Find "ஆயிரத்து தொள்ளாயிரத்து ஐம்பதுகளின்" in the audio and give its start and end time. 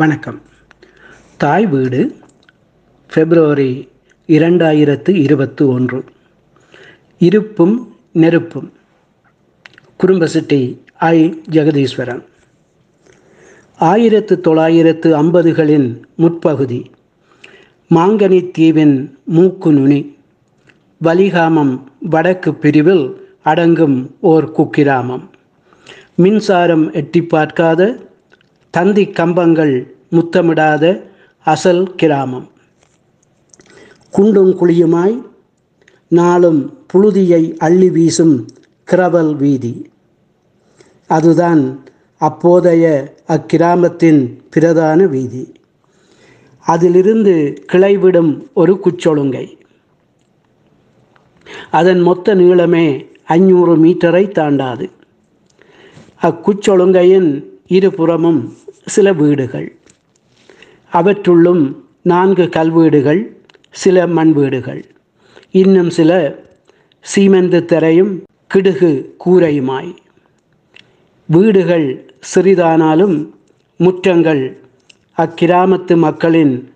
13.78-16.02